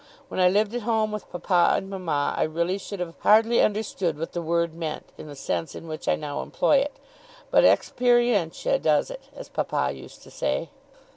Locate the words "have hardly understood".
2.99-4.17